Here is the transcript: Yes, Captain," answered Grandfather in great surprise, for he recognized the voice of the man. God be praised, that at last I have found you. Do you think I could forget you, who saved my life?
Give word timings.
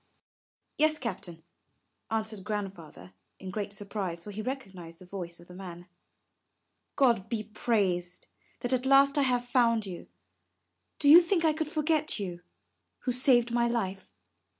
Yes, 0.79 0.97
Captain," 0.97 1.43
answered 2.09 2.43
Grandfather 2.43 3.13
in 3.37 3.51
great 3.51 3.71
surprise, 3.71 4.23
for 4.23 4.31
he 4.31 4.41
recognized 4.41 4.97
the 4.97 5.05
voice 5.05 5.39
of 5.39 5.47
the 5.47 5.53
man. 5.53 5.85
God 6.95 7.29
be 7.29 7.43
praised, 7.43 8.25
that 8.61 8.73
at 8.73 8.87
last 8.87 9.15
I 9.19 9.21
have 9.21 9.45
found 9.45 9.85
you. 9.85 10.07
Do 10.97 11.07
you 11.07 11.21
think 11.21 11.45
I 11.45 11.53
could 11.53 11.69
forget 11.71 12.17
you, 12.17 12.41
who 13.01 13.11
saved 13.11 13.51
my 13.51 13.67
life? 13.67 14.11